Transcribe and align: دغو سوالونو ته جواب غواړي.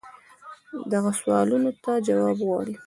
دغو 0.91 1.11
سوالونو 1.21 1.71
ته 1.83 1.91
جواب 2.07 2.37
غواړي. 2.47 2.73